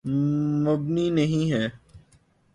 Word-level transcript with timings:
مبنی 0.63 1.09
نہیں 1.09 1.51
ہے۔ 1.51 1.67